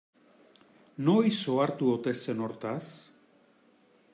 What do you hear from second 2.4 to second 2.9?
hortaz?